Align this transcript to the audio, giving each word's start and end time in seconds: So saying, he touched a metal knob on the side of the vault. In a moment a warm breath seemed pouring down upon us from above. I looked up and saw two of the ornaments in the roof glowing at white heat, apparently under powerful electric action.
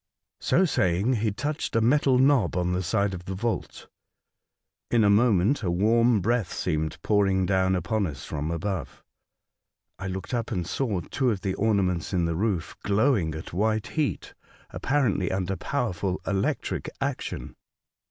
So 0.39 0.65
saying, 0.65 1.17
he 1.21 1.31
touched 1.31 1.75
a 1.75 1.79
metal 1.79 2.17
knob 2.17 2.57
on 2.57 2.73
the 2.73 2.81
side 2.81 3.13
of 3.13 3.25
the 3.25 3.35
vault. 3.35 3.87
In 4.89 5.03
a 5.03 5.11
moment 5.11 5.61
a 5.61 5.69
warm 5.69 6.21
breath 6.21 6.51
seemed 6.51 6.99
pouring 7.03 7.45
down 7.45 7.75
upon 7.75 8.07
us 8.07 8.25
from 8.25 8.49
above. 8.49 9.03
I 9.99 10.07
looked 10.07 10.33
up 10.33 10.51
and 10.51 10.65
saw 10.65 11.01
two 11.01 11.29
of 11.29 11.41
the 11.41 11.53
ornaments 11.53 12.13
in 12.13 12.25
the 12.25 12.33
roof 12.35 12.75
glowing 12.83 13.35
at 13.35 13.53
white 13.53 13.85
heat, 13.89 14.33
apparently 14.71 15.31
under 15.31 15.55
powerful 15.55 16.19
electric 16.25 16.89
action. 16.99 17.55